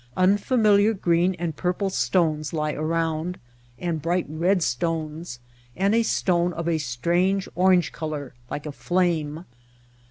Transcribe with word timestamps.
Unfa 0.17 0.59
miliar 0.59 0.99
green 0.99 1.35
and 1.35 1.55
purple 1.55 1.91
stones 1.91 2.53
lie 2.53 2.73
around, 2.73 3.37
and 3.77 4.01
bright 4.01 4.25
red 4.27 4.63
stones, 4.63 5.37
and 5.75 5.93
a 5.93 6.01
stone 6.01 6.53
of 6.53 6.67
a 6.67 6.79
strange 6.79 7.47
orange 7.55 7.91
color 7.91 8.33
like 8.49 8.63
flame. 8.73 9.45